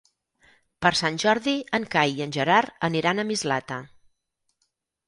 Per 0.85 0.91
Sant 0.99 1.19
Jordi 1.25 1.53
en 1.79 1.85
Cai 1.97 2.17
i 2.17 2.27
en 2.27 2.35
Gerard 2.39 2.89
aniran 2.91 3.27
a 3.27 3.31
Mislata. 3.35 3.83